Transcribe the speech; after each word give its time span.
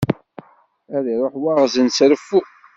Ad 0.95 1.05
iruḥ 1.13 1.35
waɣzen 1.43 1.87
s 1.97 1.99
reffu. 2.09 2.39